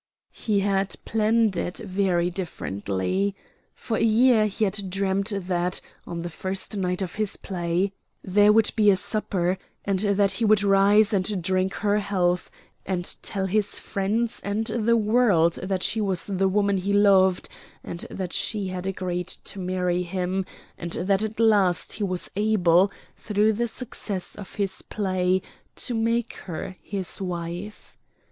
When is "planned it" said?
1.05-1.77